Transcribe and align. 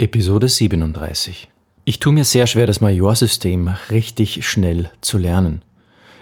Episode 0.00 0.48
37. 0.48 1.48
Ich 1.84 1.98
tue 1.98 2.12
mir 2.12 2.22
sehr 2.22 2.46
schwer, 2.46 2.68
das 2.68 2.80
Major-System 2.80 3.74
richtig 3.90 4.46
schnell 4.46 4.92
zu 5.00 5.18
lernen. 5.18 5.62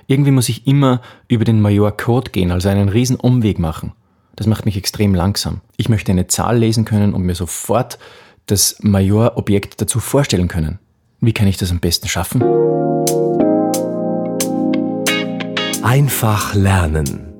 Irgendwie 0.06 0.30
muss 0.30 0.48
ich 0.48 0.66
immer 0.66 1.02
über 1.28 1.44
den 1.44 1.60
Major-Code 1.60 2.30
gehen, 2.30 2.52
also 2.52 2.70
einen 2.70 2.88
riesen 2.88 3.16
Umweg 3.16 3.58
machen. 3.58 3.92
Das 4.34 4.46
macht 4.46 4.64
mich 4.64 4.78
extrem 4.78 5.14
langsam. 5.14 5.60
Ich 5.76 5.90
möchte 5.90 6.10
eine 6.10 6.26
Zahl 6.26 6.56
lesen 6.56 6.86
können 6.86 7.12
und 7.12 7.24
mir 7.24 7.34
sofort 7.34 7.98
das 8.46 8.78
Major-Objekt 8.80 9.78
dazu 9.78 10.00
vorstellen 10.00 10.48
können. 10.48 10.78
Wie 11.20 11.34
kann 11.34 11.46
ich 11.46 11.58
das 11.58 11.70
am 11.70 11.80
besten 11.80 12.08
schaffen? 12.08 12.42
Einfach 15.82 16.54
lernen 16.54 17.34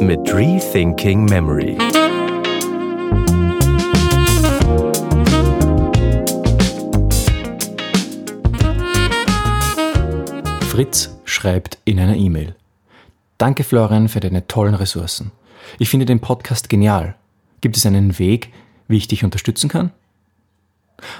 mit 0.00 0.34
Rethinking 0.34 1.26
Memory. 1.26 1.78
Fritz 10.80 11.14
schreibt 11.26 11.76
in 11.84 12.00
einer 12.00 12.16
E-Mail. 12.16 12.54
Danke 13.36 13.64
Florian 13.64 14.08
für 14.08 14.20
deine 14.20 14.46
tollen 14.46 14.74
Ressourcen. 14.74 15.30
Ich 15.78 15.90
finde 15.90 16.06
den 16.06 16.20
Podcast 16.20 16.70
genial. 16.70 17.16
Gibt 17.60 17.76
es 17.76 17.84
einen 17.84 18.18
Weg, 18.18 18.50
wie 18.88 18.96
ich 18.96 19.06
dich 19.06 19.22
unterstützen 19.22 19.68
kann? 19.68 19.90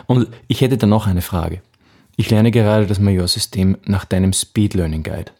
Und 0.07 0.29
ich 0.49 0.63
hätte 0.63 0.79
da 0.79 0.87
noch 0.87 1.07
eine 1.07 1.21
Frage. 1.21 1.61
Ich 2.17 2.31
lerne 2.31 2.53
gerade 2.53 2.87
das 2.87 3.01
Major-System 3.01 3.77
nach 3.85 4.07
deinem 4.07 4.33
Speed 4.33 4.73
Learning 4.73 5.03
Guide. 5.03 5.31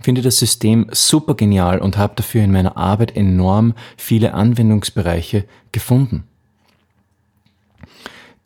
Finde 0.00 0.22
das 0.22 0.38
System 0.38 0.86
super 0.92 1.34
genial 1.34 1.80
und 1.80 1.98
habe 1.98 2.14
dafür 2.16 2.42
in 2.42 2.52
meiner 2.52 2.78
Arbeit 2.78 3.16
enorm 3.16 3.74
viele 3.98 4.32
Anwendungsbereiche 4.32 5.44
gefunden. 5.72 6.24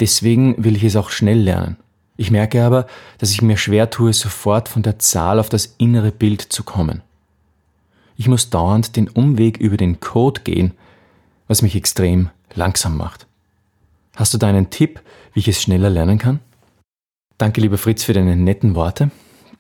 Deswegen 0.01 0.65
will 0.65 0.75
ich 0.75 0.83
es 0.83 0.97
auch 0.97 1.11
schnell 1.11 1.39
lernen. 1.39 1.77
Ich 2.20 2.30
merke 2.30 2.62
aber, 2.62 2.87
dass 3.16 3.31
ich 3.31 3.41
mir 3.41 3.56
schwer 3.56 3.89
tue, 3.89 4.12
sofort 4.12 4.69
von 4.69 4.83
der 4.83 4.98
Zahl 4.98 5.41
auf 5.41 5.48
das 5.48 5.75
innere 5.78 6.12
Bild 6.12 6.42
zu 6.42 6.64
kommen. 6.64 7.00
Ich 8.19 8.28
muss 8.28 8.50
dauernd 8.50 8.95
den 8.97 9.08
Umweg 9.08 9.56
über 9.56 9.78
den 9.78 10.00
Code 10.00 10.42
gehen, 10.42 10.75
was 11.48 11.62
mich 11.62 11.75
extrem 11.77 12.28
langsam 12.55 12.98
macht. 12.98 13.27
Hast 14.17 14.34
du 14.34 14.39
da 14.39 14.48
einen 14.48 14.69
Tipp, 14.69 15.00
wie 15.33 15.41
ich 15.41 15.48
es 15.48 15.62
schneller 15.62 15.89
lernen 15.89 16.19
kann? 16.19 16.41
Danke, 17.39 17.62
lieber 17.62 17.78
Fritz, 17.78 18.05
für 18.05 18.12
deine 18.12 18.36
netten 18.36 18.75
Worte. 18.75 19.11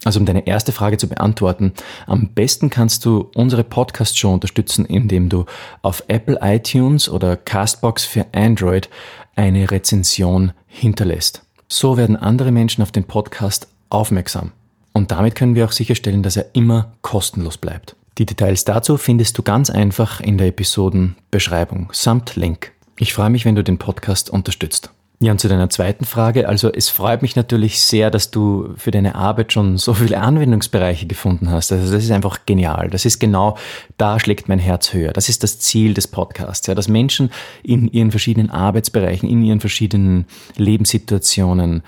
Also 0.04 0.20
um 0.20 0.26
deine 0.26 0.46
erste 0.46 0.72
Frage 0.72 0.98
zu 0.98 1.08
beantworten, 1.08 1.72
am 2.06 2.28
besten 2.34 2.68
kannst 2.68 3.06
du 3.06 3.30
unsere 3.34 3.64
Podcast-Show 3.64 4.34
unterstützen, 4.34 4.84
indem 4.84 5.30
du 5.30 5.46
auf 5.80 6.04
Apple 6.08 6.38
iTunes 6.42 7.08
oder 7.08 7.38
Castbox 7.38 8.04
für 8.04 8.26
Android 8.34 8.90
eine 9.34 9.70
Rezension 9.70 10.52
hinterlässt. 10.66 11.42
So 11.72 11.96
werden 11.96 12.16
andere 12.16 12.50
Menschen 12.50 12.82
auf 12.82 12.90
den 12.90 13.04
Podcast 13.04 13.68
aufmerksam. 13.90 14.50
Und 14.92 15.12
damit 15.12 15.36
können 15.36 15.54
wir 15.54 15.64
auch 15.64 15.72
sicherstellen, 15.72 16.24
dass 16.24 16.36
er 16.36 16.46
immer 16.52 16.92
kostenlos 17.00 17.58
bleibt. 17.58 17.94
Die 18.18 18.26
Details 18.26 18.64
dazu 18.64 18.96
findest 18.96 19.38
du 19.38 19.42
ganz 19.44 19.70
einfach 19.70 20.20
in 20.20 20.36
der 20.36 20.48
Episodenbeschreibung 20.48 21.88
samt 21.92 22.34
Link. 22.34 22.72
Ich 22.98 23.14
freue 23.14 23.30
mich, 23.30 23.44
wenn 23.44 23.54
du 23.54 23.62
den 23.62 23.78
Podcast 23.78 24.30
unterstützt. 24.30 24.90
Ja, 25.22 25.32
und 25.32 25.38
zu 25.38 25.48
deiner 25.48 25.68
zweiten 25.68 26.06
Frage. 26.06 26.48
Also 26.48 26.72
es 26.72 26.88
freut 26.88 27.20
mich 27.20 27.36
natürlich 27.36 27.82
sehr, 27.82 28.10
dass 28.10 28.30
du 28.30 28.70
für 28.76 28.90
deine 28.90 29.16
Arbeit 29.16 29.52
schon 29.52 29.76
so 29.76 29.92
viele 29.92 30.18
Anwendungsbereiche 30.18 31.06
gefunden 31.06 31.50
hast. 31.50 31.70
Also 31.72 31.92
das 31.92 32.04
ist 32.04 32.10
einfach 32.10 32.46
genial. 32.46 32.88
Das 32.88 33.04
ist 33.04 33.18
genau, 33.18 33.58
da 33.98 34.18
schlägt 34.18 34.48
mein 34.48 34.58
Herz 34.58 34.94
höher. 34.94 35.12
Das 35.12 35.28
ist 35.28 35.42
das 35.42 35.58
Ziel 35.58 35.92
des 35.92 36.08
Podcasts, 36.08 36.66
ja, 36.68 36.74
dass 36.74 36.88
Menschen 36.88 37.30
in 37.62 37.86
ihren 37.88 38.12
verschiedenen 38.12 38.48
Arbeitsbereichen, 38.48 39.28
in 39.28 39.42
ihren 39.42 39.60
verschiedenen 39.60 40.24
Lebenssituationen 40.56 41.82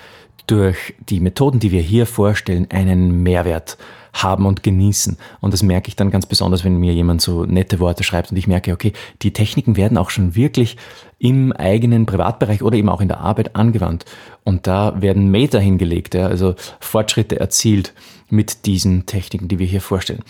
durch 0.46 0.94
die 1.08 1.20
Methoden, 1.20 1.60
die 1.60 1.70
wir 1.70 1.82
hier 1.82 2.06
vorstellen, 2.06 2.66
einen 2.70 3.22
Mehrwert 3.22 3.78
haben 4.12 4.44
und 4.46 4.62
genießen. 4.62 5.16
Und 5.40 5.52
das 5.52 5.62
merke 5.62 5.88
ich 5.88 5.96
dann 5.96 6.10
ganz 6.10 6.26
besonders, 6.26 6.64
wenn 6.64 6.76
mir 6.76 6.92
jemand 6.92 7.22
so 7.22 7.44
nette 7.44 7.80
Worte 7.80 8.04
schreibt 8.04 8.30
und 8.30 8.36
ich 8.36 8.46
merke, 8.46 8.72
okay, 8.72 8.92
die 9.22 9.32
Techniken 9.32 9.76
werden 9.76 9.96
auch 9.96 10.10
schon 10.10 10.34
wirklich 10.34 10.76
im 11.18 11.52
eigenen 11.52 12.04
Privatbereich 12.04 12.62
oder 12.62 12.76
eben 12.76 12.88
auch 12.88 13.00
in 13.00 13.08
der 13.08 13.20
Arbeit 13.20 13.56
angewandt. 13.56 14.04
Und 14.44 14.66
da 14.66 15.00
werden 15.00 15.30
Meter 15.30 15.60
hingelegt, 15.60 16.14
ja, 16.14 16.26
also 16.26 16.54
Fortschritte 16.80 17.40
erzielt 17.40 17.94
mit 18.28 18.66
diesen 18.66 19.06
Techniken, 19.06 19.48
die 19.48 19.58
wir 19.58 19.66
hier 19.66 19.80
vorstellen. 19.80 20.22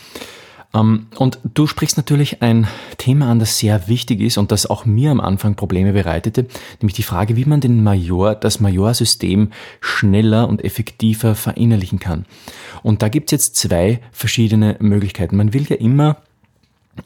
Ähm, 0.74 1.06
und 1.16 1.38
du 1.54 1.66
sprichst 1.66 1.96
natürlich 1.96 2.42
ein 2.42 2.66
Thema 2.98 3.30
an, 3.30 3.38
das 3.38 3.58
sehr 3.58 3.88
wichtig 3.88 4.20
ist 4.20 4.38
und 4.38 4.52
das 4.52 4.66
auch 4.66 4.84
mir 4.84 5.10
am 5.10 5.20
Anfang 5.20 5.54
Probleme 5.54 5.92
bereitete, 5.92 6.46
nämlich 6.80 6.94
die 6.94 7.02
Frage, 7.02 7.36
wie 7.36 7.44
man 7.44 7.60
den 7.60 7.82
Major, 7.82 8.34
das 8.34 8.60
Majorsystem 8.60 9.50
schneller 9.80 10.48
und 10.48 10.64
effektiver 10.64 11.34
verinnerlichen 11.34 11.98
kann. 11.98 12.24
Und 12.82 13.02
da 13.02 13.08
gibt 13.08 13.28
es 13.28 13.32
jetzt 13.32 13.56
zwei 13.56 14.00
verschiedene 14.12 14.76
Möglichkeiten. 14.80 15.36
Man 15.36 15.52
will 15.52 15.66
ja 15.68 15.76
immer 15.76 16.18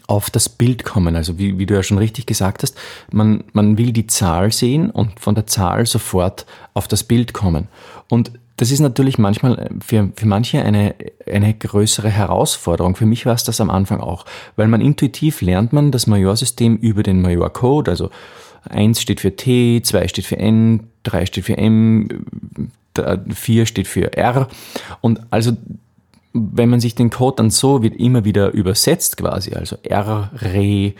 auf 0.06 0.31
das 0.31 0.48
Bild 0.48 0.84
kommen. 0.84 1.16
Also 1.16 1.38
wie, 1.38 1.59
wie 1.59 1.66
du 1.66 1.75
ja 1.75 1.83
schon 1.83 1.98
richtig 1.98 2.27
gesagt 2.27 2.62
hast, 2.62 2.77
man, 3.12 3.44
man 3.53 3.78
will 3.78 3.93
die 3.93 4.06
Zahl 4.06 4.53
sehen 4.53 4.91
und 4.91 5.21
von 5.21 5.34
der 5.34 5.47
Zahl 5.47 5.87
sofort 5.87 6.47
auf 6.75 6.88
das 6.88 7.04
Bild 7.04 7.33
kommen. 7.33 7.69
Und 8.09 8.33
das 8.56 8.71
ist 8.71 8.81
natürlich 8.81 9.19
manchmal 9.19 9.59
äh, 9.59 9.69
für, 9.84 10.11
für 10.17 10.27
manche 10.27 10.62
eine, 10.62 10.94
eine 11.31 11.55
größere 11.55 12.09
Herausforderung. 12.09 12.97
Für 12.97 13.06
mich 13.06 13.27
war 13.27 13.34
es 13.34 13.44
das 13.44 13.61
am 13.61 13.71
Anfang 13.71 14.00
auch, 14.00 14.25
weil 14.56 14.69
man 14.69 14.81
intuitiv 14.81 15.41
lernt 15.41 15.72
man 15.72 15.91
das 15.91 16.06
Majorsystem 16.06 16.77
über 16.77 17.03
den 17.03 17.21
Major-Code, 17.21 17.91
also 17.91 18.11
1 18.69 19.00
steht 19.00 19.21
für 19.21 19.37
T, 19.37 19.81
2 19.83 20.09
steht 20.09 20.27
für 20.27 20.39
N, 20.39 20.89
3 21.05 21.27
steht 21.27 21.45
für 21.45 21.56
M, 21.56 22.09
4 23.33 23.66
steht 23.66 23.87
für 23.87 24.16
R. 24.16 24.49
Und 25.00 25.21
also 25.31 25.53
wenn 26.33 26.69
man 26.69 26.81
sich 26.81 26.95
den 26.95 27.11
Code 27.11 27.37
dann 27.37 27.50
so 27.50 27.83
wird 27.83 27.95
immer 27.95 28.25
wieder 28.25 28.50
übersetzt 28.50 29.16
quasi, 29.16 29.55
also 29.55 29.77
R, 29.83 30.31
Re, 30.34 30.59
äh, 30.59 30.95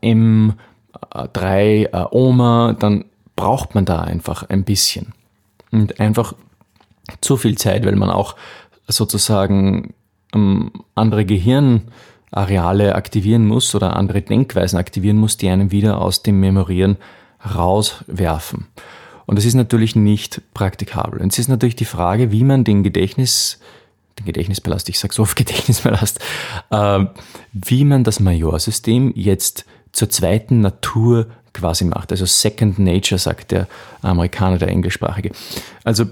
M, 0.00 0.54
3, 1.10 1.88
äh, 1.92 2.04
Oma, 2.10 2.76
dann 2.78 3.04
braucht 3.36 3.74
man 3.74 3.84
da 3.84 4.00
einfach 4.00 4.48
ein 4.48 4.64
bisschen. 4.64 5.12
Und 5.70 6.00
einfach 6.00 6.34
zu 7.20 7.36
viel 7.36 7.56
Zeit, 7.56 7.84
weil 7.84 7.96
man 7.96 8.10
auch 8.10 8.36
sozusagen 8.88 9.94
ähm, 10.34 10.70
andere 10.94 11.24
Gehirnareale 11.24 12.94
aktivieren 12.94 13.46
muss 13.46 13.74
oder 13.74 13.96
andere 13.96 14.22
Denkweisen 14.22 14.78
aktivieren 14.78 15.16
muss, 15.16 15.36
die 15.36 15.48
einen 15.48 15.70
wieder 15.70 16.00
aus 16.00 16.22
dem 16.22 16.40
Memorieren 16.40 16.96
rauswerfen. 17.54 18.66
Und 19.26 19.36
das 19.36 19.44
ist 19.44 19.54
natürlich 19.54 19.94
nicht 19.94 20.42
praktikabel. 20.54 21.20
Und 21.20 21.32
es 21.32 21.38
ist 21.38 21.48
natürlich 21.48 21.76
die 21.76 21.84
Frage, 21.84 22.32
wie 22.32 22.42
man 22.44 22.64
den 22.64 22.82
Gedächtnis, 22.82 23.60
den 24.18 24.26
Gedächtnispalast, 24.26 24.88
ich 24.88 24.98
sage 24.98 25.14
so 25.14 25.22
oft 25.22 25.36
Gedächtnispalast, 25.36 26.18
äh, 26.70 27.04
wie 27.52 27.84
man 27.84 28.04
das 28.04 28.20
Majorsystem 28.20 29.12
jetzt 29.14 29.66
zur 29.92 30.08
zweiten 30.08 30.60
Natur 30.60 31.26
quasi 31.52 31.84
macht. 31.84 32.12
Also 32.12 32.26
Second 32.26 32.78
Nature, 32.78 33.18
sagt 33.18 33.50
der 33.50 33.66
Amerikaner, 34.02 34.58
der 34.58 34.68
Englischsprachige. 34.68 35.32
Also 35.84 36.06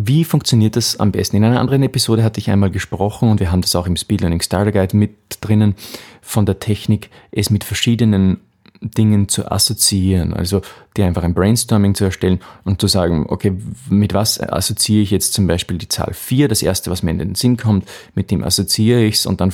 wie 0.00 0.22
funktioniert 0.22 0.76
das 0.76 1.00
am 1.00 1.10
besten? 1.10 1.36
In 1.36 1.44
einer 1.44 1.58
anderen 1.58 1.82
Episode 1.82 2.22
hatte 2.22 2.38
ich 2.38 2.50
einmal 2.50 2.70
gesprochen 2.70 3.30
und 3.30 3.40
wir 3.40 3.50
haben 3.50 3.62
das 3.62 3.74
auch 3.74 3.88
im 3.88 3.96
Speed 3.96 4.20
Learning 4.20 4.40
Starter 4.40 4.70
Guide 4.70 4.96
mit 4.96 5.10
drinnen 5.40 5.74
von 6.22 6.46
der 6.46 6.60
Technik, 6.60 7.10
es 7.32 7.50
mit 7.50 7.64
verschiedenen 7.64 8.38
Dingen 8.80 9.28
zu 9.28 9.50
assoziieren, 9.50 10.34
also 10.34 10.62
dir 10.96 11.06
einfach 11.06 11.22
ein 11.22 11.34
Brainstorming 11.34 11.94
zu 11.94 12.04
erstellen 12.04 12.40
und 12.64 12.80
zu 12.80 12.86
sagen, 12.86 13.26
okay, 13.28 13.52
mit 13.88 14.14
was 14.14 14.40
assoziiere 14.40 15.02
ich 15.02 15.10
jetzt 15.10 15.32
zum 15.32 15.46
Beispiel 15.46 15.78
die 15.78 15.88
Zahl 15.88 16.12
4, 16.12 16.48
das 16.48 16.62
erste, 16.62 16.90
was 16.90 17.02
mir 17.02 17.10
in 17.10 17.18
den 17.18 17.34
Sinn 17.34 17.56
kommt, 17.56 17.88
mit 18.14 18.30
dem 18.30 18.44
assoziiere 18.44 19.02
ich 19.02 19.16
es 19.16 19.26
und 19.26 19.40
dann, 19.40 19.52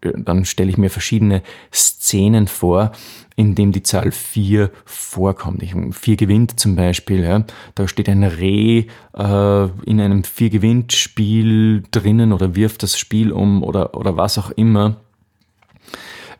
dann 0.00 0.44
stelle 0.44 0.70
ich 0.70 0.78
mir 0.78 0.90
verschiedene 0.90 1.42
Szenen 1.72 2.46
vor, 2.46 2.92
in 3.36 3.54
dem 3.54 3.72
die 3.72 3.82
Zahl 3.82 4.12
4 4.12 4.70
vorkommt. 4.84 5.64
4 5.92 6.16
gewinnt 6.16 6.60
zum 6.60 6.76
Beispiel, 6.76 7.22
ja, 7.22 7.44
da 7.74 7.88
steht 7.88 8.08
ein 8.08 8.22
Reh 8.22 8.84
äh, 9.16 9.68
in 9.86 10.00
einem 10.00 10.24
4 10.24 10.50
gewinnt 10.50 10.92
Spiel 10.92 11.82
drinnen 11.90 12.32
oder 12.32 12.54
wirft 12.54 12.82
das 12.82 12.98
Spiel 12.98 13.32
um 13.32 13.62
oder, 13.62 13.94
oder 13.94 14.16
was 14.16 14.38
auch 14.38 14.50
immer 14.50 14.96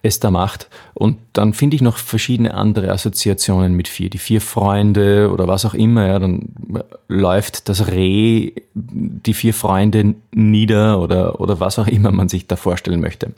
es 0.03 0.21
da 0.21 0.31
macht. 0.31 0.69
Und 0.95 1.19
dann 1.33 1.53
finde 1.53 1.77
ich 1.77 1.83
noch 1.83 1.99
verschiedene 1.99 2.55
andere 2.55 2.91
Assoziationen 2.91 3.75
mit 3.75 3.89
vier. 3.89 4.09
Die 4.09 4.19
vier 4.19 4.41
Freunde 4.41 5.31
oder 5.31 5.47
was 5.47 5.65
auch 5.65 5.75
immer. 5.75 6.07
Ja, 6.07 6.19
dann 6.19 6.49
läuft 7.09 7.69
das 7.69 7.89
Reh 7.89 8.53
die 8.75 9.35
vier 9.35 9.53
Freunde 9.53 10.15
nieder 10.33 11.01
oder, 11.01 11.41
oder 11.41 11.61
was 11.61 11.79
auch 11.79 11.87
immer 11.87 12.13
man 12.13 12.29
sich 12.29 12.47
da 12.47 12.57
vorstellen 12.57 13.01
möchte. 13.01 13.33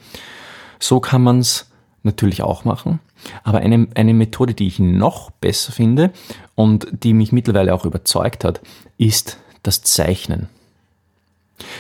So 0.79 1.00
kann 1.00 1.23
man 1.23 1.41
es 1.41 1.70
natürlich 2.03 2.43
auch 2.43 2.65
machen. 2.65 3.00
Aber 3.44 3.58
eine, 3.58 3.87
eine 3.94 4.15
Methode, 4.15 4.55
die 4.55 4.67
ich 4.67 4.79
noch 4.79 5.31
besser 5.31 5.73
finde 5.73 6.11
und 6.55 6.87
die 6.93 7.12
mich 7.12 7.32
mittlerweile 7.32 7.75
auch 7.75 7.85
überzeugt 7.85 8.44
hat, 8.44 8.61
ist 8.99 9.38
das 9.62 9.82
Zeichnen. 9.82 10.49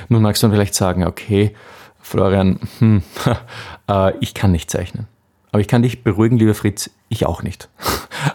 Nun 0.08 0.22
magst 0.22 0.42
du 0.42 0.50
vielleicht 0.50 0.74
sagen, 0.74 1.04
okay, 1.04 1.54
Florian, 2.02 2.60
hm, 2.78 3.02
äh, 3.88 4.12
ich 4.18 4.34
kann 4.34 4.52
nicht 4.52 4.70
zeichnen. 4.70 5.06
Aber 5.52 5.60
ich 5.60 5.68
kann 5.68 5.82
dich 5.82 6.02
beruhigen, 6.02 6.38
lieber 6.38 6.54
Fritz, 6.54 6.90
ich 7.08 7.26
auch 7.26 7.42
nicht. 7.42 7.68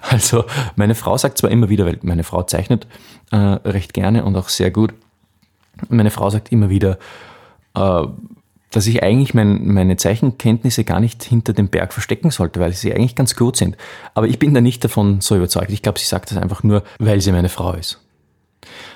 Also 0.01 0.43
meine 0.75 0.95
Frau 0.95 1.17
sagt 1.17 1.37
zwar 1.37 1.49
immer 1.49 1.69
wieder, 1.69 1.85
weil 1.85 1.97
meine 2.01 2.25
Frau 2.25 2.43
zeichnet 2.43 2.87
äh, 3.31 3.37
recht 3.37 3.93
gerne 3.93 4.25
und 4.25 4.35
auch 4.35 4.49
sehr 4.49 4.69
gut, 4.69 4.93
meine 5.87 6.11
Frau 6.11 6.29
sagt 6.29 6.51
immer 6.51 6.69
wieder, 6.69 6.97
äh, 7.73 8.03
dass 8.71 8.87
ich 8.87 9.01
eigentlich 9.01 9.33
mein, 9.33 9.65
meine 9.67 9.95
Zeichenkenntnisse 9.95 10.83
gar 10.83 10.99
nicht 10.99 11.23
hinter 11.23 11.53
dem 11.53 11.69
Berg 11.69 11.93
verstecken 11.93 12.31
sollte, 12.31 12.59
weil 12.59 12.73
sie 12.73 12.93
eigentlich 12.93 13.15
ganz 13.15 13.35
gut 13.35 13.55
sind. 13.55 13.77
Aber 14.13 14.27
ich 14.27 14.39
bin 14.39 14.53
da 14.53 14.59
nicht 14.59 14.83
davon 14.83 15.21
so 15.21 15.35
überzeugt. 15.35 15.71
Ich 15.71 15.81
glaube, 15.81 15.99
sie 15.99 16.05
sagt 16.05 16.31
das 16.31 16.37
einfach 16.37 16.63
nur, 16.63 16.83
weil 16.99 17.21
sie 17.21 17.31
meine 17.31 17.49
Frau 17.49 17.73
ist. 17.73 18.01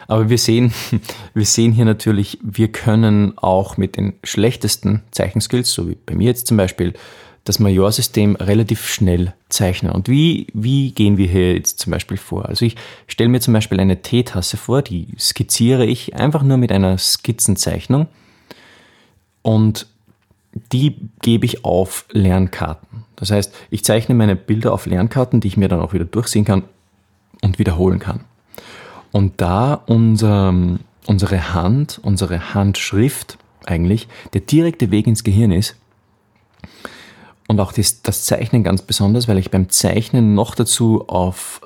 Aber 0.07 0.29
wir 0.29 0.37
sehen, 0.37 0.73
wir 1.33 1.45
sehen 1.45 1.71
hier 1.71 1.85
natürlich, 1.85 2.37
wir 2.41 2.71
können 2.71 3.37
auch 3.37 3.77
mit 3.77 3.97
den 3.97 4.13
schlechtesten 4.23 5.03
Zeichenskills, 5.11 5.71
so 5.71 5.89
wie 5.89 5.97
bei 6.05 6.15
mir 6.15 6.27
jetzt 6.27 6.47
zum 6.47 6.57
Beispiel, 6.57 6.93
das 7.43 7.59
Majorsystem 7.59 8.35
relativ 8.35 8.87
schnell 8.87 9.33
zeichnen. 9.49 9.91
Und 9.91 10.07
wie, 10.07 10.47
wie 10.53 10.91
gehen 10.91 11.17
wir 11.17 11.27
hier 11.27 11.55
jetzt 11.55 11.79
zum 11.79 11.91
Beispiel 11.91 12.17
vor? 12.17 12.47
Also 12.47 12.65
ich 12.65 12.75
stelle 13.07 13.29
mir 13.29 13.41
zum 13.41 13.53
Beispiel 13.53 13.79
eine 13.79 14.01
Teetasse 14.01 14.57
vor, 14.57 14.81
die 14.81 15.07
skizziere 15.17 15.85
ich 15.85 16.15
einfach 16.15 16.43
nur 16.43 16.57
mit 16.57 16.71
einer 16.71 16.97
Skizzenzeichnung 16.97 18.07
und 19.41 19.87
die 20.71 20.97
gebe 21.21 21.45
ich 21.45 21.65
auf 21.65 22.05
Lernkarten. 22.11 23.05
Das 23.15 23.31
heißt, 23.31 23.53
ich 23.69 23.83
zeichne 23.83 24.15
meine 24.15 24.35
Bilder 24.35 24.73
auf 24.73 24.85
Lernkarten, 24.85 25.39
die 25.39 25.47
ich 25.47 25.57
mir 25.57 25.67
dann 25.67 25.79
auch 25.79 25.93
wieder 25.93 26.05
durchsehen 26.05 26.45
kann 26.45 26.63
und 27.41 27.57
wiederholen 27.57 27.99
kann. 27.99 28.25
Und 29.11 29.41
da 29.41 29.73
unser, 29.73 30.53
unsere 31.07 31.53
Hand, 31.53 31.99
unsere 32.03 32.53
Handschrift 32.53 33.37
eigentlich 33.65 34.07
der 34.33 34.41
direkte 34.41 34.91
Weg 34.91 35.07
ins 35.07 35.23
Gehirn 35.23 35.51
ist, 35.51 35.75
und 37.51 37.59
auch 37.59 37.73
das, 37.73 38.01
das 38.01 38.23
Zeichnen 38.23 38.63
ganz 38.63 38.81
besonders, 38.81 39.27
weil 39.27 39.37
ich 39.37 39.51
beim 39.51 39.67
Zeichnen 39.67 40.35
noch 40.35 40.55
dazu 40.55 41.09
auf 41.09 41.59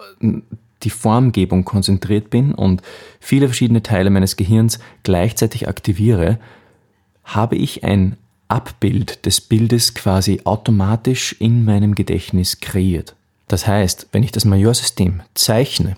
die 0.81 0.89
Formgebung 0.89 1.63
konzentriert 1.63 2.31
bin 2.31 2.55
und 2.55 2.81
viele 3.19 3.47
verschiedene 3.47 3.83
Teile 3.83 4.09
meines 4.09 4.35
Gehirns 4.35 4.79
gleichzeitig 5.03 5.67
aktiviere, 5.67 6.39
habe 7.23 7.55
ich 7.55 7.83
ein 7.83 8.17
Abbild 8.47 9.27
des 9.27 9.41
Bildes 9.41 9.93
quasi 9.93 10.41
automatisch 10.43 11.35
in 11.39 11.65
meinem 11.65 11.93
Gedächtnis 11.93 12.59
kreiert. 12.61 13.15
Das 13.47 13.67
heißt, 13.67 14.07
wenn 14.11 14.23
ich 14.23 14.31
das 14.31 14.45
Majorsystem 14.45 15.21
zeichne, 15.35 15.97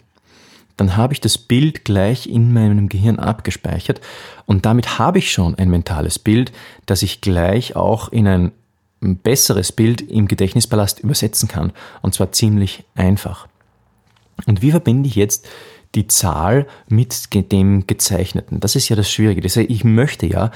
dann 0.78 0.96
habe 0.96 1.14
ich 1.14 1.22
das 1.22 1.38
Bild 1.38 1.86
gleich 1.86 2.28
in 2.28 2.54
meinem 2.54 2.88
Gehirn 2.88 3.20
abgespeichert 3.20 4.00
und 4.46 4.66
damit 4.66 5.00
habe 5.00 5.20
ich 5.20 5.32
schon 5.32 5.56
ein 5.56 5.70
mentales 5.70 6.20
Bild, 6.20 6.52
das 6.86 7.02
ich 7.02 7.22
gleich 7.22 7.76
auch 7.76 8.10
in 8.10 8.28
ein 8.28 8.52
besseres 9.00 9.72
Bild 9.72 10.02
im 10.02 10.28
Gedächtnispalast 10.28 11.00
übersetzen 11.00 11.48
kann. 11.48 11.72
Und 12.02 12.16
zwar 12.16 12.32
ziemlich 12.32 12.84
einfach. 12.96 13.48
Und 14.46 14.62
wie 14.62 14.72
verbinde 14.72 15.08
ich 15.08 15.16
jetzt 15.16 15.48
die 15.96 16.08
Zahl 16.08 16.68
mit 16.88 17.30
dem 17.52 17.86
Gezeichneten? 17.88 18.60
Das 18.60 18.76
ist 18.76 18.90
ja 18.90 18.96
das 18.96 19.10
Schwierige. 19.12 19.46
Ich 19.46 19.84
möchte 19.84 20.26
ja 20.26 20.52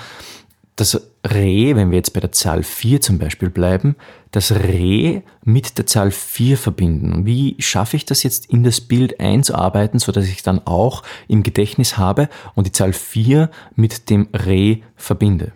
das 0.81 1.00
Reh, 1.30 1.75
wenn 1.75 1.92
wir 1.92 1.98
jetzt 1.98 2.13
bei 2.13 2.19
der 2.19 2.31
Zahl 2.31 2.63
4 2.63 3.01
zum 3.01 3.19
Beispiel 3.19 3.51
bleiben, 3.51 3.95
das 4.31 4.51
Reh 4.51 5.22
mit 5.44 5.78
der 5.78 5.86
Zahl 5.86 6.10
4 6.10 6.57
verbinden. 6.57 7.25
Wie 7.28 7.56
schaffe 7.60 7.98
ich 7.98 8.06
das 8.06 8.24
jetzt 8.24 8.48
in 8.48 8.63
das 8.63 8.81
Bild 8.81 9.19
einzuarbeiten, 9.19 10.00
sodass 10.00 10.25
ich 10.25 10.42
dann 10.42 10.66
auch 10.66 11.04
im 11.28 11.44
Gedächtnis 11.44 12.00
habe 12.00 12.30
und 12.56 12.66
die 12.66 12.72
Zahl 12.72 12.94
4 12.94 13.51
mit 13.75 14.10
dem 14.10 14.28
Reh 14.33 14.80
verbinde? 14.95 15.51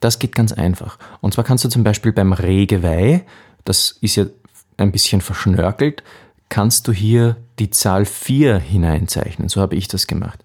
Das 0.00 0.18
geht 0.18 0.34
ganz 0.34 0.52
einfach. 0.52 0.98
Und 1.20 1.34
zwar 1.34 1.44
kannst 1.44 1.64
du 1.64 1.68
zum 1.68 1.84
Beispiel 1.84 2.12
beim 2.12 2.32
Rehgeweih, 2.32 3.24
das 3.64 3.96
ist 4.00 4.16
ja 4.16 4.26
ein 4.76 4.90
bisschen 4.90 5.20
verschnörkelt, 5.20 6.02
kannst 6.48 6.88
du 6.88 6.92
hier 6.92 7.36
die 7.60 7.70
Zahl 7.70 8.04
4 8.04 8.58
hineinzeichnen. 8.58 9.48
So 9.48 9.60
habe 9.60 9.76
ich 9.76 9.86
das 9.86 10.08
gemacht. 10.08 10.40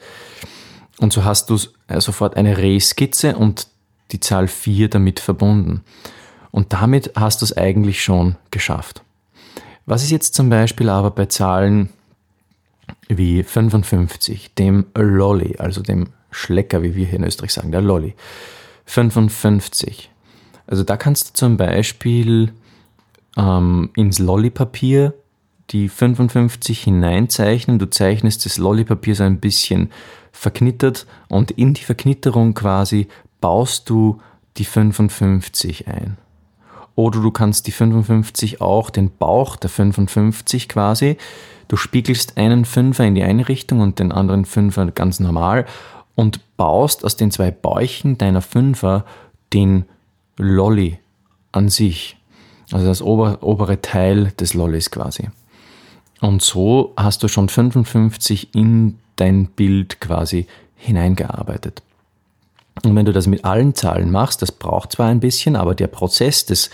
Und 1.00 1.14
so 1.14 1.24
hast 1.24 1.50
du 1.50 1.58
äh, 1.88 2.00
sofort 2.00 2.38
eine 2.38 2.58
Rehskizze 2.58 3.36
und 3.36 3.68
die 4.12 4.20
Zahl 4.20 4.48
4 4.48 4.90
damit 4.90 5.20
verbunden. 5.20 5.84
Und 6.52 6.74
damit 6.74 7.12
hast 7.16 7.42
du 7.42 7.46
es 7.46 7.56
eigentlich 7.56 8.04
schon 8.04 8.36
geschafft. 8.52 9.04
Was 9.86 10.04
ist 10.04 10.12
jetzt 10.12 10.36
zum 10.36 10.50
Beispiel 10.50 10.90
aber 10.90 11.12
bei 11.12 11.26
Zahlen 11.26 11.90
wie 13.08 13.44
55, 13.44 14.54
dem 14.56 14.86
Lolly, 14.96 15.56
also 15.58 15.82
dem 15.82 16.08
Schlecker, 16.32 16.84
wie 16.84 16.96
wir 16.96 17.06
hier 17.06 17.20
in 17.20 17.24
Österreich 17.24 17.54
sagen, 17.54 17.72
der 17.72 17.82
Lolly. 17.82 18.16
55. 18.86 20.10
Also 20.68 20.84
da 20.84 20.98
kannst 20.98 21.30
du 21.30 21.34
zum 21.34 21.58
Beispiel 21.58 22.52
ähm, 23.38 23.90
ins 23.96 24.20
Lollipapier 24.20 25.14
die 25.72 25.90
55 25.90 26.84
hineinzeichnen. 26.84 27.80
Du 27.80 27.90
zeichnest 27.90 28.46
das 28.46 28.58
Lollipapier 28.58 29.16
so 29.16 29.24
ein 29.24 29.40
bisschen 29.40 29.92
verknittert 30.32 31.06
und 31.28 31.52
in 31.52 31.74
die 31.74 31.84
Verknitterung 31.84 32.54
quasi 32.54 33.08
baust 33.42 33.90
du 33.90 34.22
die 34.58 34.66
55 34.66 35.88
ein. 35.88 36.18
Oder 36.96 37.22
du 37.22 37.32
kannst 37.32 37.68
die 37.68 37.72
55 37.72 38.62
auch, 38.62 38.90
den 38.90 39.10
Bauch 39.10 39.56
der 39.56 39.70
55 39.70 40.68
quasi, 40.68 41.18
du 41.70 41.78
spiegelst 41.78 42.38
einen 42.38 42.66
Fünfer 42.66 43.06
in 43.06 43.16
die 43.16 43.24
eine 43.24 43.48
Richtung 43.48 43.80
und 43.80 44.00
den 44.00 44.12
anderen 44.12 44.44
Fünfer 44.46 44.86
ganz 44.88 45.20
normal 45.20 45.66
und 46.16 46.42
baust 46.58 47.06
aus 47.06 47.16
den 47.16 47.32
zwei 47.32 47.52
Bäuchen 47.52 48.18
deiner 48.18 48.42
Fünfer 48.42 49.06
den 49.54 49.86
Lolly 50.36 51.00
an 51.54 51.70
sich. 51.70 52.18
Also 52.72 52.86
das 52.86 53.02
ober, 53.02 53.38
obere 53.42 53.82
Teil 53.82 54.34
des 54.40 54.54
Lollis 54.54 54.92
quasi. 54.92 55.30
Und 56.20 56.42
so 56.42 56.94
hast 56.98 57.24
du 57.24 57.28
schon 57.30 57.48
55 57.48 58.54
in 58.54 59.00
dein 59.16 59.46
Bild 59.48 60.02
quasi 60.02 60.48
hineingearbeitet. 60.76 61.82
Und 62.84 62.96
wenn 62.96 63.06
du 63.06 63.14
das 63.14 63.28
mit 63.28 63.46
allen 63.46 63.76
Zahlen 63.76 64.12
machst, 64.12 64.42
das 64.42 64.52
braucht 64.52 64.94
zwar 64.94 65.08
ein 65.08 65.20
bisschen, 65.20 65.56
aber 65.56 65.76
der 65.76 65.88
Prozess 65.88 66.46
des 66.46 66.70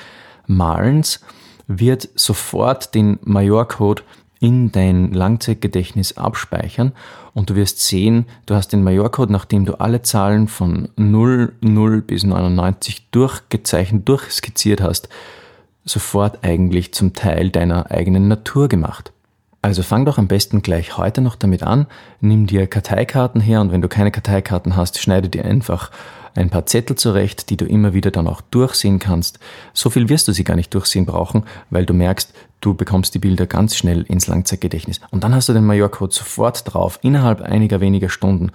Malens 0.48 1.22
wird 1.68 2.10
sofort 2.16 2.94
den 2.94 3.18
Majorcode 3.24 4.04
in 4.40 4.72
dein 4.72 5.12
Langzeitgedächtnis 5.12 6.18
abspeichern 6.18 6.92
und 7.34 7.50
du 7.50 7.56
wirst 7.56 7.82
sehen, 7.82 8.26
du 8.46 8.56
hast 8.56 8.74
den 8.74 8.84
Majorcode, 8.84 9.30
nachdem 9.30 9.66
du 9.66 9.80
alle 9.80 10.04
Zahlen 10.04 10.48
von 10.48 10.90
0, 10.98 11.54
0 11.62 12.02
bis 12.02 12.24
99 12.24 13.10
durchgezeichnet, 13.12 14.08
durchskizziert 14.08 14.82
hast, 14.82 15.10
sofort 15.84 16.44
eigentlich 16.44 16.94
zum 16.94 17.14
Teil 17.14 17.50
deiner 17.50 17.90
eigenen 17.92 18.28
Natur 18.28 18.68
gemacht. 18.68 19.12
Also 19.66 19.82
fang 19.82 20.06
doch 20.06 20.20
am 20.20 20.28
besten 20.28 20.62
gleich 20.62 20.96
heute 20.96 21.22
noch 21.22 21.36
damit 21.36 21.64
an, 21.64 21.88
nimm 22.22 22.46
dir 22.46 22.68
Karteikarten 22.68 23.42
her 23.42 23.62
und 23.62 23.72
wenn 23.72 23.82
du 23.82 23.88
keine 23.88 24.12
Karteikarten 24.12 24.76
hast, 24.76 25.02
schneide 25.02 25.28
dir 25.28 25.44
einfach 25.44 25.90
ein 26.36 26.52
paar 26.52 26.68
Zettel 26.68 26.96
zurecht, 26.96 27.50
die 27.50 27.58
du 27.58 27.66
immer 27.66 27.96
wieder 27.96 28.12
dann 28.12 28.28
auch 28.28 28.42
durchsehen 28.42 29.00
kannst. 29.00 29.40
So 29.74 29.90
viel 29.90 30.08
wirst 30.08 30.28
du 30.28 30.34
sie 30.34 30.44
gar 30.44 30.54
nicht 30.54 30.72
durchsehen 30.72 31.08
brauchen, 31.08 31.46
weil 31.72 31.88
du 31.88 31.96
merkst, 31.96 32.32
du 32.62 32.76
bekommst 32.76 33.16
die 33.16 33.20
Bilder 33.20 33.48
ganz 33.48 33.76
schnell 33.76 34.04
ins 34.04 34.28
Langzeitgedächtnis. 34.28 35.02
Und 35.10 35.24
dann 35.24 35.34
hast 35.34 35.50
du 35.50 35.54
den 35.54 35.66
Majorcode 35.66 36.14
sofort 36.14 36.72
drauf, 36.72 37.00
innerhalb 37.02 37.42
einiger 37.42 37.82
weniger 37.82 38.10
Stunden. 38.10 38.52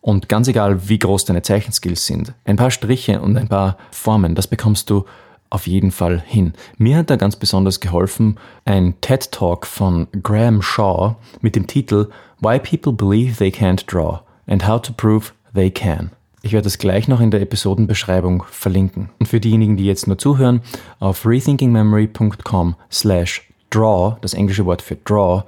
Und 0.00 0.28
ganz 0.28 0.46
egal, 0.46 0.88
wie 0.88 1.00
groß 1.00 1.24
deine 1.24 1.42
Zeichenskills 1.42 2.06
sind, 2.06 2.32
ein 2.44 2.54
paar 2.54 2.70
Striche 2.70 3.20
und 3.20 3.36
ein 3.36 3.48
paar 3.48 3.76
Formen, 3.90 4.36
das 4.36 4.46
bekommst 4.46 4.88
du 4.88 5.04
auf 5.50 5.66
jeden 5.66 5.90
Fall 5.90 6.22
hin. 6.24 6.52
Mir 6.76 6.98
hat 6.98 7.10
da 7.10 7.16
ganz 7.16 7.36
besonders 7.36 7.80
geholfen 7.80 8.38
ein 8.64 8.94
TED 9.00 9.32
Talk 9.32 9.66
von 9.66 10.08
Graham 10.22 10.62
Shaw 10.62 11.16
mit 11.40 11.56
dem 11.56 11.66
Titel 11.66 12.08
Why 12.40 12.58
People 12.58 12.92
Believe 12.92 13.36
They 13.36 13.50
Can't 13.50 13.86
Draw 13.86 14.20
and 14.46 14.66
How 14.66 14.80
to 14.82 14.92
Prove 14.92 15.32
They 15.54 15.70
Can. 15.70 16.10
Ich 16.42 16.52
werde 16.52 16.64
das 16.64 16.78
gleich 16.78 17.08
noch 17.08 17.20
in 17.20 17.30
der 17.30 17.40
Episodenbeschreibung 17.40 18.44
verlinken. 18.50 19.10
Und 19.18 19.26
für 19.26 19.40
diejenigen, 19.40 19.76
die 19.76 19.84
jetzt 19.84 20.06
nur 20.06 20.18
zuhören, 20.18 20.60
auf 21.00 21.26
rethinkingmemory.com 21.26 22.76
slash 22.92 23.42
draw, 23.70 24.16
das 24.20 24.34
englische 24.34 24.64
Wort 24.64 24.82
für 24.82 24.96
draw, 24.96 25.42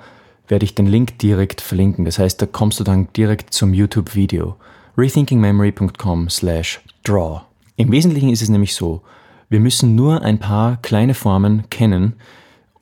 werde 0.48 0.64
ich 0.64 0.74
den 0.74 0.86
Link 0.86 1.18
direkt 1.18 1.60
verlinken. 1.60 2.04
Das 2.04 2.18
heißt, 2.18 2.42
da 2.42 2.46
kommst 2.46 2.80
du 2.80 2.84
dann 2.84 3.08
direkt 3.16 3.54
zum 3.54 3.72
YouTube-Video. 3.72 4.56
rethinkingmemory.com 4.98 6.28
slash 6.28 6.80
draw. 7.04 7.42
Im 7.76 7.92
Wesentlichen 7.92 8.30
ist 8.30 8.42
es 8.42 8.48
nämlich 8.48 8.74
so, 8.74 9.02
wir 9.50 9.60
müssen 9.60 9.94
nur 9.94 10.22
ein 10.22 10.38
paar 10.38 10.78
kleine 10.80 11.12
Formen 11.12 11.68
kennen, 11.68 12.14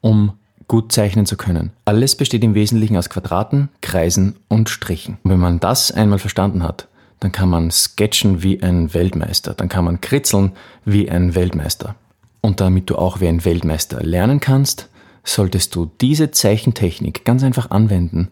um 0.00 0.34
gut 0.68 0.92
zeichnen 0.92 1.24
zu 1.24 1.36
können. 1.36 1.72
Alles 1.86 2.14
besteht 2.14 2.44
im 2.44 2.54
Wesentlichen 2.54 2.96
aus 2.96 3.08
Quadraten, 3.08 3.70
Kreisen 3.80 4.36
und 4.48 4.68
Strichen. 4.68 5.16
Und 5.22 5.30
wenn 5.30 5.40
man 5.40 5.60
das 5.60 5.90
einmal 5.90 6.18
verstanden 6.18 6.62
hat, 6.62 6.88
dann 7.20 7.32
kann 7.32 7.48
man 7.48 7.70
sketchen 7.70 8.42
wie 8.42 8.62
ein 8.62 8.92
Weltmeister, 8.94 9.54
dann 9.54 9.68
kann 9.68 9.84
man 9.84 10.00
kritzeln 10.00 10.52
wie 10.84 11.10
ein 11.10 11.34
Weltmeister. 11.34 11.96
Und 12.42 12.60
damit 12.60 12.90
du 12.90 12.96
auch 12.96 13.20
wie 13.20 13.28
ein 13.28 13.44
Weltmeister 13.44 14.02
lernen 14.02 14.38
kannst, 14.38 14.88
solltest 15.24 15.74
du 15.74 15.90
diese 16.00 16.30
Zeichentechnik 16.30 17.24
ganz 17.24 17.42
einfach 17.42 17.70
anwenden, 17.70 18.28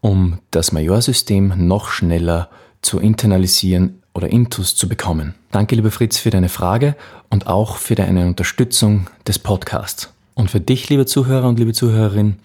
um 0.00 0.38
das 0.50 0.72
Majorsystem 0.72 1.54
noch 1.66 1.88
schneller 1.88 2.50
zu 2.82 3.00
internalisieren 3.00 4.02
oder 4.18 4.28
Intus 4.28 4.76
zu 4.76 4.88
bekommen. 4.88 5.34
Danke, 5.52 5.76
lieber 5.76 5.90
Fritz, 5.90 6.18
für 6.18 6.30
deine 6.30 6.50
Frage 6.50 6.94
und 7.30 7.46
auch 7.46 7.76
für 7.76 7.94
deine 7.94 8.26
Unterstützung 8.26 9.06
des 9.26 9.38
Podcasts. 9.38 10.12
Und 10.34 10.50
für 10.50 10.60
dich, 10.60 10.88
liebe 10.90 11.06
Zuhörer 11.06 11.48
und 11.48 11.58
liebe 11.58 11.72
Zuhörerin, 11.72 12.36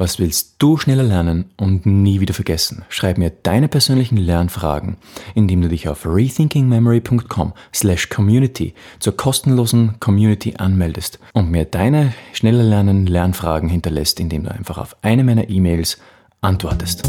Was 0.00 0.20
willst 0.20 0.54
du 0.58 0.76
schneller 0.76 1.02
lernen 1.02 1.46
und 1.56 1.84
nie 1.84 2.20
wieder 2.20 2.32
vergessen? 2.32 2.84
Schreib 2.88 3.18
mir 3.18 3.32
deine 3.42 3.66
persönlichen 3.66 4.16
Lernfragen, 4.16 4.96
indem 5.34 5.60
du 5.60 5.68
dich 5.68 5.88
auf 5.88 6.06
rethinkingmemory.com 6.06 7.52
slash 7.74 8.08
community 8.08 8.74
zur 9.00 9.16
kostenlosen 9.16 9.98
Community 9.98 10.54
anmeldest 10.56 11.18
und 11.32 11.50
mir 11.50 11.64
deine 11.64 12.14
schneller 12.32 12.62
lernen 12.62 13.08
Lernfragen 13.08 13.68
hinterlässt, 13.68 14.20
indem 14.20 14.44
du 14.44 14.52
einfach 14.52 14.78
auf 14.78 14.94
eine 15.02 15.24
meiner 15.24 15.50
E-Mails 15.50 15.98
antwortest. 16.42 17.02